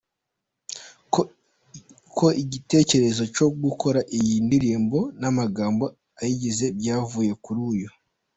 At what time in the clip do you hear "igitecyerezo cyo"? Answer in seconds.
2.43-3.47